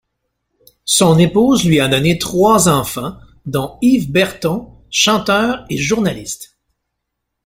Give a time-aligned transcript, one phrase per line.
[0.85, 6.57] Son épouse lui a donné trois enfants, dont Yves Berton, chanteur et journaliste.